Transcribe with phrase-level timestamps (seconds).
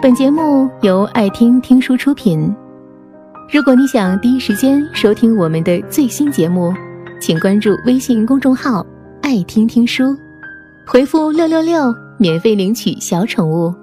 [0.00, 2.54] 本节目由爱听听书出品。
[3.52, 6.72] 如果你想第一时间收听我们的最新节目，
[7.20, 8.86] 请关注微信公众号
[9.22, 10.16] “爱听听书”，
[10.86, 13.74] 回复“六六六”免费领取小宠物。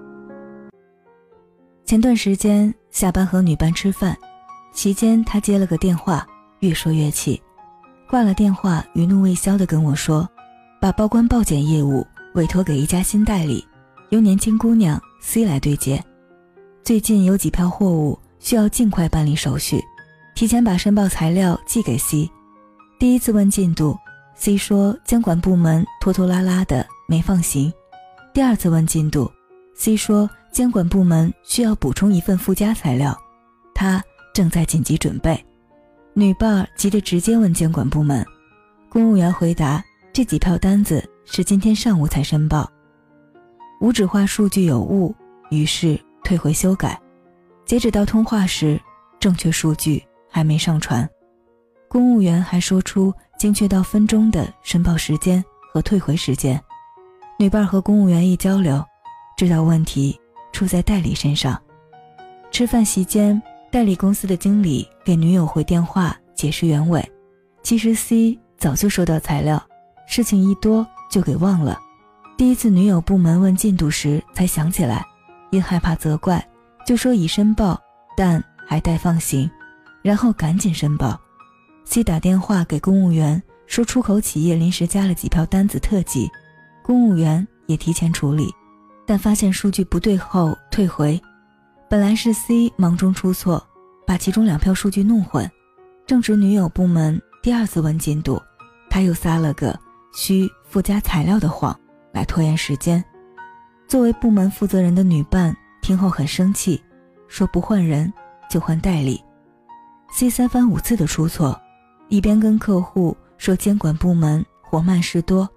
[1.84, 4.16] 前段时间下班和女伴吃饭，
[4.72, 6.26] 期间她接了个电话，
[6.62, 7.42] 越说越气，
[8.10, 10.26] 挂了电话，余怒未消的跟我说，
[10.80, 13.68] 把报关报检业务委托给一家新代理，
[14.16, 16.02] 由年轻姑娘 C 来对接。
[16.86, 19.84] 最近有几票货物需要尽快办理手续，
[20.36, 22.32] 提前把申报材料寄给 C。
[22.98, 23.98] 第一次问进度
[24.34, 27.74] ，C 说监管部门拖拖拉拉的没放行。
[28.34, 29.30] 第二次问进度
[29.76, 30.30] ，C 说。
[30.56, 33.14] 监管部门需要补充一份附加材料，
[33.74, 34.02] 他
[34.34, 35.38] 正在紧急准备。
[36.14, 38.26] 女伴儿急着直接问监管部门，
[38.88, 42.72] 公务员回答：这几票单子是今天上午才申报，
[43.86, 45.14] 无纸化数据有误，
[45.52, 47.00] 于是退回修改。
[47.68, 48.82] 截止到通话时，
[49.20, 51.08] 正确数据还没上传。
[51.88, 56.60] 公务员还说出精确到分钟的申报时间和退回时间。
[57.38, 58.84] 女伴和公务员一交流，
[59.38, 60.20] 知道问题。
[60.52, 61.62] 出在代理身上。
[62.50, 67.08] 吃饭席间，代理公司的经理给女友回电话解释原委。
[67.62, 69.64] 其实 C 早就收到材料，
[70.08, 71.80] 事情一多就给忘了。
[72.38, 75.06] 第一次女友部门问进度时才想起来，
[75.52, 76.46] 因害怕责怪，
[76.86, 77.80] 就说已申报，
[78.18, 79.50] 但还待放行，
[80.02, 81.18] 然后赶紧申报。
[81.86, 86.30] C 打电话给公务员说出口企业临时加了几票单子特急，
[86.84, 88.52] 公务员也提前处理。
[89.08, 91.22] 但发现数据不对后退回，
[91.90, 93.66] 本来是 C 忙中出错，
[94.06, 95.50] 把其中两票数据弄混。
[96.06, 98.42] 正值女友部门第二次问进度，
[98.90, 99.80] 他又撒了个
[100.14, 101.80] 需附加材料的谎
[102.16, 103.04] 来拖延时间。
[103.88, 106.82] 作为部门负责人的女伴听后很生气，
[107.28, 108.12] 说不换人
[108.50, 109.24] 就换代理。
[110.12, 111.60] C 三番五次的出错，
[112.10, 115.48] 一边跟客户说监管部门活慢事多，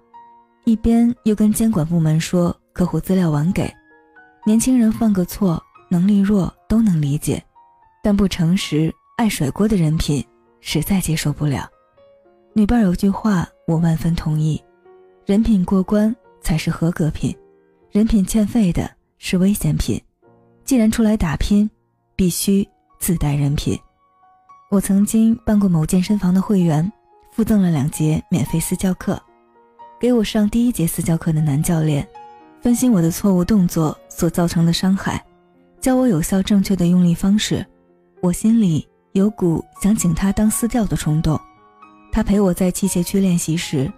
[0.65, 2.55] 一边又跟监管部门说。
[2.71, 3.69] 客户资料晚给，
[4.45, 7.43] 年轻人犯个错，能力弱都能理解，
[8.01, 10.25] 但不诚实、爱甩锅的人品，
[10.61, 11.67] 实在接受不了。
[12.53, 14.63] 女伴有句话，我万分同意：
[15.25, 17.35] 人品过关才是合格品，
[17.91, 20.01] 人品欠费的是危险品。
[20.63, 21.69] 既然出来打拼，
[22.15, 22.67] 必须
[22.99, 23.77] 自带人品。
[24.69, 26.91] 我曾经办过某健身房的会员，
[27.31, 29.19] 附赠了两节免费私教课，
[29.99, 32.07] 给我上第一节私教课的男教练。
[32.61, 35.23] 分析我的错误动作所造成的伤害，
[35.79, 37.65] 教我有效正确的用力方式。
[38.21, 41.39] 我心里有股想请他当私教的冲动。
[42.11, 43.91] 他陪我在器械区练习时，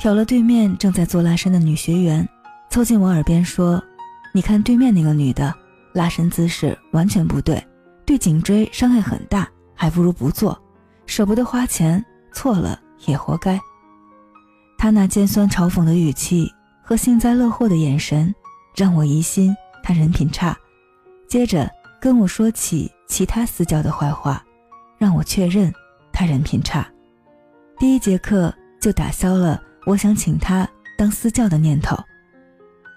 [0.00, 2.26] 瞟了对面正在做拉伸的女学员，
[2.70, 3.82] 凑近我耳边说
[4.32, 5.54] ：“你看对面那个女的，
[5.92, 7.62] 拉伸姿势完全不对，
[8.06, 10.58] 对颈椎伤害很大，还不如不做，
[11.04, 12.02] 舍不得花钱，
[12.32, 13.60] 错了也活该。”
[14.78, 16.50] 他那尖酸嘲讽的语气。
[16.82, 18.34] 和幸灾乐祸的眼神，
[18.74, 20.56] 让我疑心他人品差。
[21.28, 24.42] 接着跟我说起其他私教的坏话，
[24.98, 25.72] 让我确认
[26.12, 26.84] 他人品差。
[27.78, 31.96] 第一节课就打消了我想请他当私教的念头。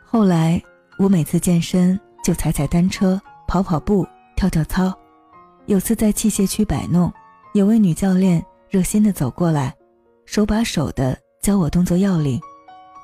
[0.05, 0.61] 后来
[0.99, 4.05] 我每次健身就踩踩单车、跑跑步、
[4.35, 4.93] 跳跳操。
[5.65, 7.11] 有次在器械区摆弄，
[7.55, 9.73] 有位女教练热心的走过来，
[10.27, 12.39] 手把手的教我动作要领。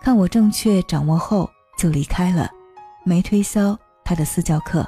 [0.03, 2.47] 看我正确掌握后就离开了，
[3.03, 3.75] 没推销
[4.06, 4.88] 他的私教课。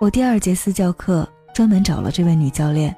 [0.00, 2.96] 我第二节私教课专门找了这位女教练，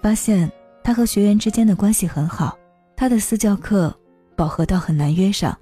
[0.00, 0.48] 发现
[0.84, 2.56] 她和学员之间的关系很好，
[2.96, 3.92] 她的私教课
[4.40, 5.54] 饱和到很难约上。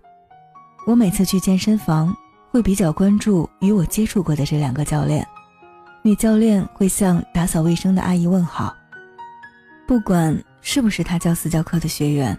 [0.86, 2.16] 我每次去健身房
[2.48, 5.26] 会比较关注与我接触过的这两个教练，
[6.00, 8.72] 女教练会向打扫卫生的阿姨问好，
[9.84, 12.38] 不管是不是她教私教课的学员，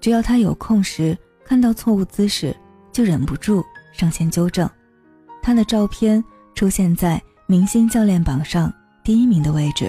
[0.00, 1.16] 只要她有空时。
[1.44, 2.52] 看到错误姿势，
[2.90, 4.68] 就忍不住上前纠正。
[5.40, 6.24] 他的照片
[6.56, 8.72] 出现在明星教练榜上
[9.04, 9.88] 第一名的位置，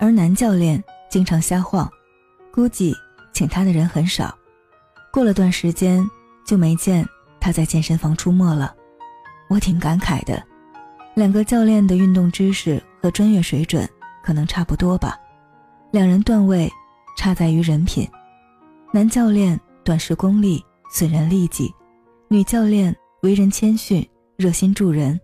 [0.00, 1.88] 而男教练经常瞎晃，
[2.52, 2.92] 估计
[3.32, 4.36] 请他的人很少。
[5.16, 6.06] 过了段时间，
[6.44, 7.02] 就没见
[7.40, 8.74] 他在健身房出没了。
[9.48, 10.44] 我挺感慨的，
[11.14, 13.88] 两个教练的运动知识和专业水准
[14.22, 15.18] 可能差不多吧，
[15.90, 16.70] 两人段位
[17.16, 18.06] 差在于人品。
[18.92, 19.58] 男教练。
[19.82, 21.72] 短视功利，损人利己；
[22.28, 24.04] 女教练为人谦逊，
[24.36, 25.18] 热心助人，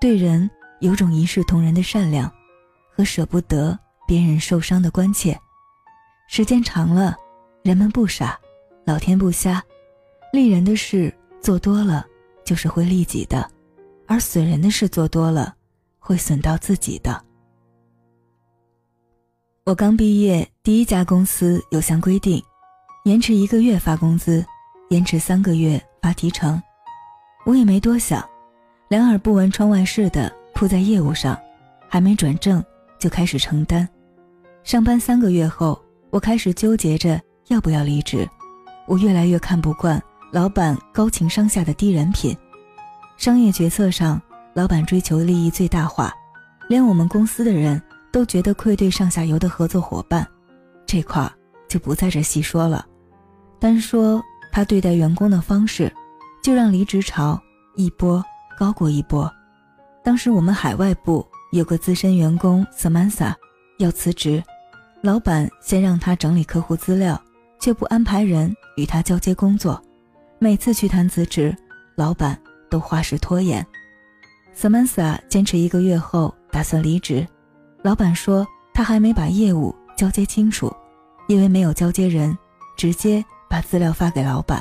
[0.00, 0.48] 对人
[0.80, 2.32] 有种一视同仁的善良，
[2.96, 3.76] 和舍不得
[4.06, 5.36] 别人受伤的关切。
[6.28, 7.16] 时间长了，
[7.64, 8.38] 人们不傻，
[8.86, 9.62] 老天不瞎，
[10.32, 12.04] 利人的事做多了
[12.44, 13.50] 就是会利己的。
[14.06, 15.54] 而损人的事做多了，
[15.98, 17.24] 会损到自己的。
[19.64, 22.42] 我刚毕业，第一家公司有项规定，
[23.06, 24.44] 延迟一个月发工资，
[24.90, 26.62] 延迟三个月发提成。
[27.46, 28.22] 我也没多想，
[28.90, 31.40] 两耳不闻窗外事的扑在业务上，
[31.88, 32.62] 还没转正
[32.98, 33.88] 就开始承担。
[34.62, 38.28] 上班三个月后，我开始纠结着要不要离职。
[38.86, 42.36] 我越来越看不惯老板高情商下的低人品。
[43.16, 44.20] 商业决策上，
[44.52, 46.12] 老板追求利益最大化，
[46.68, 47.80] 连我们公司的人
[48.12, 50.26] 都觉得愧对上下游的合作伙伴。
[50.86, 51.30] 这块
[51.68, 52.84] 就不在这细说了，
[53.58, 54.22] 单说
[54.52, 55.92] 他对待员工的方式，
[56.42, 57.40] 就让离职潮
[57.76, 58.22] 一波
[58.58, 59.30] 高过一波。
[60.02, 63.32] 当时我们海外部有个资深员工 Samantha
[63.78, 64.42] 要辞职，
[65.02, 67.20] 老板先让他整理客户资料，
[67.64, 69.82] 却不安排人与他交接工作。
[70.38, 71.56] 每次去谈辞职，
[71.96, 72.38] 老板。
[72.70, 73.64] 都花式拖延
[74.56, 77.24] ，Samantha 坚持一个月后打算离职。
[77.84, 80.74] 老板说他还没把业务交接清楚，
[81.28, 82.36] 因为没有交接人，
[82.76, 84.60] 直接把资料发给老板。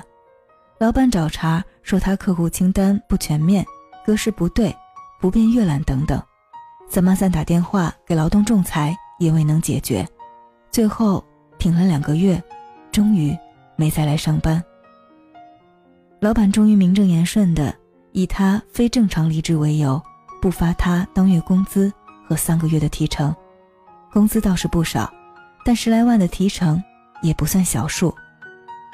[0.78, 3.66] 老板找茬说他客户清单不全面，
[4.06, 4.76] 格式不对，
[5.20, 6.22] 不便阅览等等。
[6.92, 10.08] Samantha 打电话给劳动仲裁也未能解决，
[10.70, 11.26] 最后
[11.58, 12.40] 挺了两个月，
[12.94, 13.38] 终于
[13.76, 14.64] 没再来上班。
[16.22, 17.76] 老板终于名正言顺的。
[18.16, 20.00] 以他非正常离职为由，
[20.40, 21.92] 不发他当月工资
[22.28, 23.36] 和三个月的提成，
[24.12, 25.12] 工资倒是不少，
[25.66, 26.80] 但十来万的提成
[27.24, 28.14] 也不算小数。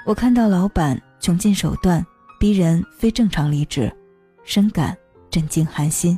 [0.05, 2.01] 我看到老板穷尽手段
[2.39, 3.93] 逼人非正常离职，
[4.45, 4.95] 深感
[5.29, 6.17] 震惊寒心。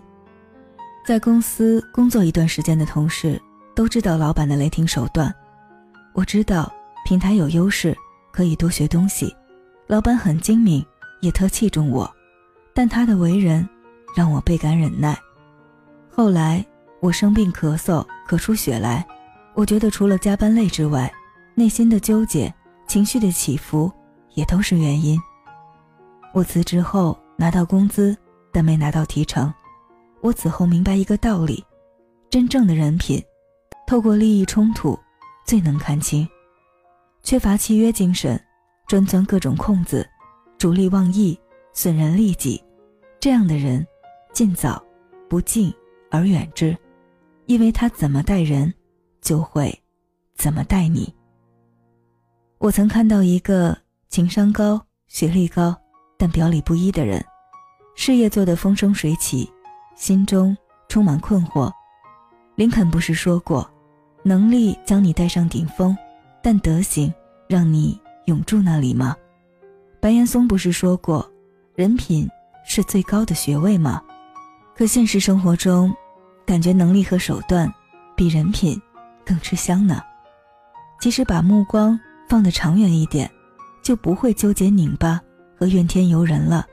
[1.04, 3.42] 在公司工作一段时间的同事
[3.74, 5.34] 都知道老板的雷霆手段，
[6.13, 6.72] 我知道
[7.12, 7.94] 平台有优势，
[8.31, 9.36] 可以多学东西。
[9.86, 10.81] 老板很精明，
[11.19, 12.10] 也特器重我。
[12.74, 13.68] 但他的为人
[14.16, 15.19] 让我倍感忍耐。
[16.10, 16.66] 后来
[17.02, 19.06] 我生病咳嗽咳出血来，
[19.56, 21.12] 我觉得除了加班累之外，
[21.54, 22.54] 内心的纠结、
[22.88, 23.92] 情绪的起伏
[24.36, 25.19] 也都是原因。
[26.34, 28.16] 我辞职后拿到工资，
[28.54, 29.54] 但没拿到提成。
[30.22, 31.62] 我此后明白一个道理：
[32.30, 33.22] 真正的人品，
[33.86, 34.98] 透过利益冲突
[35.46, 36.25] 最能看清。
[37.23, 38.39] 缺乏契约精神，
[38.88, 40.07] 专钻各种空子，
[40.57, 41.39] 逐利忘义。
[41.73, 42.62] 损人利己，
[43.18, 43.88] 这样的人，
[44.33, 44.83] 尽早
[45.29, 45.73] 不敬
[46.09, 46.77] 而远之，
[47.45, 48.73] 因为他怎么待人，
[49.21, 49.73] 就会
[50.35, 51.15] 怎么待你。
[52.57, 53.77] 我曾看到一个
[54.09, 55.74] 情商高、学历高，
[56.17, 57.25] 但表里不一的人，
[57.95, 59.50] 事业做得风生水起，
[59.95, 60.56] 心中
[60.89, 61.71] 充满困惑。
[62.56, 63.65] 林肯不是说过，
[64.24, 65.97] 能力将你带上顶峰，
[66.41, 67.13] 但德行
[67.47, 69.15] 让你永驻那里吗？
[69.99, 71.29] 白岩松不是说过？
[71.75, 72.27] 人品
[72.65, 74.01] 是最高的学位吗？
[74.75, 75.93] 可现实生活中，
[76.45, 77.71] 感觉能力和手段
[78.15, 78.79] 比人品
[79.25, 80.01] 更吃香呢。
[80.99, 83.29] 即使把目光放得长远一点，
[83.83, 85.21] 就不会纠结拧巴
[85.57, 86.65] 和怨天尤人了。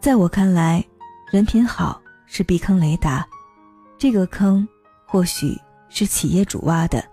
[0.00, 0.84] 在我看来，
[1.30, 3.26] 人品好是避坑雷达，
[3.98, 4.66] 这个坑
[5.06, 5.56] 或许
[5.88, 7.04] 是企业主挖的。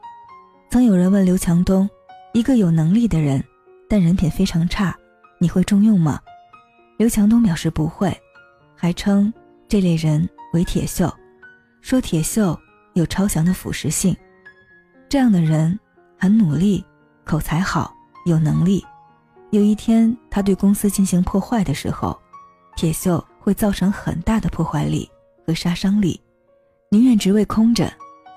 [0.71, 1.89] 曾有人问刘强东
[2.31, 3.43] ：“一个有能力的人，
[3.89, 4.95] 但人品非常差，
[5.39, 6.19] 你会重用吗？”
[6.97, 8.15] 刘强东表示不会，
[8.75, 9.33] 还称
[9.67, 11.11] 这类人为“铁锈”，
[11.81, 12.55] 说铁锈
[12.93, 14.15] 有超强的腐蚀性。
[15.09, 15.77] 这样的人
[16.19, 16.85] 很努力，
[17.25, 17.91] 口才好，
[18.27, 18.85] 有能力。
[19.49, 22.15] 有一天他对公司进行破坏的时候，
[22.75, 25.09] 铁锈会造成很大的破坏力
[25.47, 26.21] 和杀伤力，
[26.91, 27.91] 宁愿职位空着，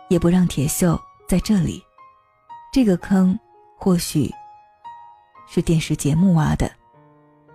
[0.09, 0.99] 也不让铁锈
[1.29, 1.83] 在这里。
[2.73, 3.39] 这个坑，
[3.77, 4.33] 或许
[5.47, 6.73] 是电视节目挖的。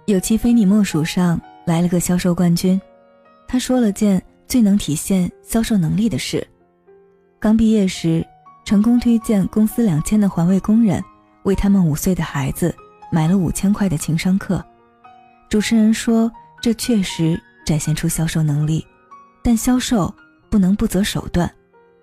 [0.06, 2.80] 有期非你莫属上来了个销售冠军，
[3.48, 6.48] 他说了件最能体现销售能力的事：
[7.40, 8.24] 刚毕业时，
[8.64, 11.04] 成功推荐公司两千的环卫工人
[11.46, 12.74] 为他们五岁的孩子
[13.12, 14.64] 买了五千块的情商课。
[15.50, 16.32] 主持人说，
[16.62, 18.86] 这确实展现出销售能力，
[19.44, 20.14] 但销售
[20.48, 21.52] 不能不择手段。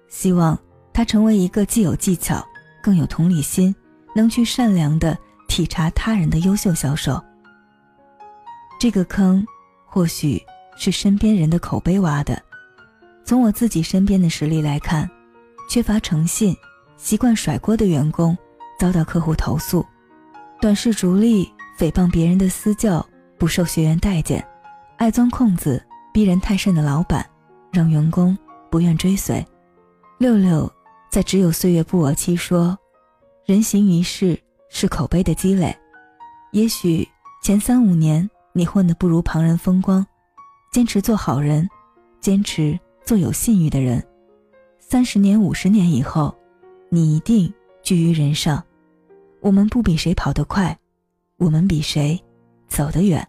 [0.09, 0.59] 希望
[0.93, 2.45] 他成为一个既有技巧，
[2.85, 3.75] 更有同理心，
[4.15, 5.17] 能去善良的
[5.49, 7.19] 体察他人的优秀销售。
[8.79, 9.43] 这个坑，
[9.87, 10.39] 或许
[10.77, 12.39] 是身边人的口碑挖的。
[13.25, 15.11] 从我自己身边的实例来看，
[15.67, 16.55] 缺乏诚信、
[16.99, 18.37] 习惯甩锅的员工
[18.79, 19.83] 遭到客户投诉；
[20.61, 23.05] 短视逐利、诽谤别人的私教
[23.39, 24.39] 不受学员待见；
[24.99, 27.25] 爱钻空子、逼人太甚的老板，
[27.73, 28.37] 让员工
[28.71, 29.43] 不愿追随。
[30.19, 30.71] 六六
[31.15, 32.77] 在《只有岁月不我欺》说
[33.47, 34.37] ：“人行一世
[34.69, 35.73] 是口碑的积累，
[36.51, 37.09] 也许
[37.41, 40.05] 前三五年。”你混得不如旁人风光，
[40.73, 41.69] 坚持做好人，
[42.21, 44.05] 坚持做有信誉的人。
[44.81, 46.35] 三十年、五十年以后，
[46.89, 47.53] 你一定
[47.83, 48.65] 居于人上。
[49.41, 50.77] 我们不比谁跑得快，
[51.37, 52.21] 我们比谁
[52.67, 53.25] 走得远。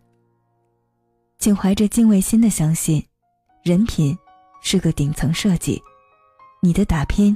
[1.38, 3.04] 请怀着敬畏心的相信，
[3.64, 4.18] 人品
[4.62, 5.80] 是个顶层设计，
[6.62, 7.36] 你的打拼